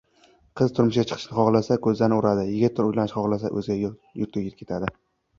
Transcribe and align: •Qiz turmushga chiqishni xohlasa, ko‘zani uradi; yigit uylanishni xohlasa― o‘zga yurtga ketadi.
•Qiz 0.59 0.71
turmushga 0.77 1.01
chiqishni 1.09 1.35
xohlasa, 1.39 1.75
ko‘zani 1.87 2.17
uradi; 2.21 2.45
yigit 2.53 2.81
uylanishni 2.85 3.15
xohlasa― 3.19 3.51
o‘zga 3.61 3.77
yurtga 4.23 4.43
ketadi. 4.63 4.91